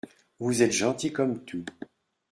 [0.39, 1.63] Vous êtes gentil comme tout.